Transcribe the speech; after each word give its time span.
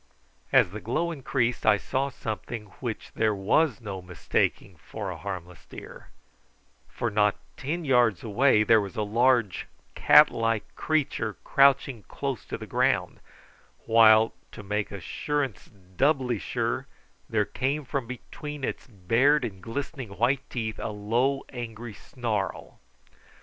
As 0.51 0.71
the 0.71 0.79
glow 0.81 1.11
increased 1.11 1.63
I 1.63 1.77
saw 1.77 2.09
something 2.09 2.71
which 2.79 3.11
there 3.13 3.35
was 3.35 3.79
no 3.81 4.01
mistaking 4.01 4.77
for 4.77 5.11
a 5.11 5.15
harmless 5.15 5.63
deer, 5.67 6.09
for 6.89 7.11
not 7.11 7.35
ten 7.55 7.85
yards 7.85 8.23
away 8.23 8.63
there 8.63 8.81
was 8.81 8.95
a 8.95 9.03
large 9.03 9.67
cat 9.93 10.31
like 10.31 10.73
creature 10.73 11.35
crouching 11.43 12.01
close 12.07 12.45
to 12.45 12.57
the 12.57 12.65
ground, 12.65 13.19
while, 13.85 14.33
to 14.53 14.63
make 14.63 14.91
assurance 14.91 15.69
doubly 15.97 16.39
sure, 16.39 16.87
there 17.29 17.45
came 17.45 17.85
from 17.85 18.07
between 18.07 18.63
its 18.63 18.87
bared 18.87 19.45
and 19.45 19.61
glistening 19.61 20.17
white 20.17 20.49
teeth 20.49 20.79
a 20.79 20.87
low 20.89 21.43
angry 21.49 21.93
snarl. 21.93 22.79